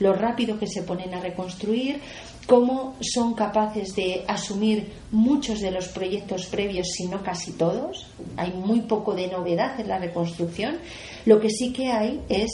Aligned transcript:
Lo 0.00 0.14
rápido 0.14 0.58
que 0.58 0.66
se 0.66 0.84
ponen 0.84 1.12
a 1.12 1.20
reconstruir, 1.20 2.00
cómo 2.46 2.96
son 3.02 3.34
capaces 3.34 3.94
de 3.94 4.24
asumir 4.26 4.90
muchos 5.10 5.60
de 5.60 5.70
los 5.70 5.88
proyectos 5.88 6.46
previos, 6.46 6.88
si 6.96 7.08
no 7.08 7.22
casi 7.22 7.52
todos. 7.52 8.06
Hay 8.38 8.52
muy 8.52 8.80
poco 8.80 9.14
de 9.14 9.26
novedad 9.26 9.78
en 9.78 9.88
la 9.88 9.98
reconstrucción. 9.98 10.78
Lo 11.26 11.38
que 11.38 11.50
sí 11.50 11.74
que 11.74 11.92
hay 11.92 12.22
es 12.30 12.50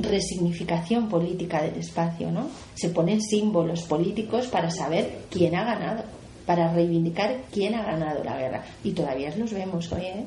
resignificación 0.00 1.08
política 1.08 1.62
del 1.62 1.76
espacio, 1.76 2.32
¿no? 2.32 2.48
Se 2.74 2.88
ponen 2.88 3.22
símbolos 3.22 3.82
políticos 3.82 4.48
para 4.48 4.68
saber 4.68 5.20
quién 5.30 5.54
ha 5.54 5.64
ganado, 5.64 6.02
para 6.46 6.74
reivindicar 6.74 7.42
quién 7.52 7.76
ha 7.76 7.84
ganado 7.84 8.24
la 8.24 8.36
guerra. 8.36 8.64
Y 8.82 8.90
todavía 8.90 9.32
los 9.36 9.52
vemos 9.52 9.92
hoy, 9.92 10.02
¿eh? 10.02 10.26